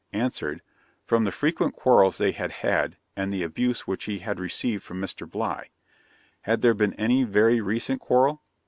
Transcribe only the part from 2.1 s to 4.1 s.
they had had, and the abuse which